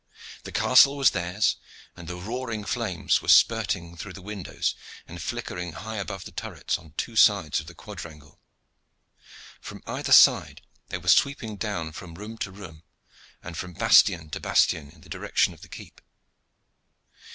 The 0.45 0.51
castle 0.51 0.97
was 0.97 1.11
theirs, 1.11 1.57
and 1.95 2.07
the 2.07 2.15
roaring 2.15 2.63
flames 2.65 3.21
were 3.21 3.27
spurting 3.27 3.95
through 3.95 4.13
the 4.13 4.21
windows 4.23 4.73
and 5.07 5.21
flickering 5.21 5.73
high 5.73 5.97
above 5.97 6.25
the 6.25 6.31
turrets 6.31 6.79
on 6.79 6.95
two 6.97 7.15
sides 7.15 7.59
of 7.59 7.67
the 7.67 7.75
quadrangle. 7.75 8.41
From 9.61 9.83
either 9.85 10.11
side 10.11 10.61
they 10.87 10.97
were 10.97 11.07
sweeping 11.07 11.55
down 11.55 11.91
from 11.91 12.15
room 12.15 12.39
to 12.39 12.49
room 12.49 12.81
and 13.43 13.55
from 13.55 13.73
bastion 13.73 14.31
to 14.31 14.39
bastion 14.39 14.89
in 14.89 15.01
the 15.01 15.07
direction 15.09 15.53
of 15.53 15.61
the 15.61 15.69
keep. 15.69 16.01